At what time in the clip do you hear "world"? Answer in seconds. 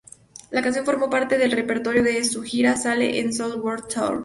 3.61-3.87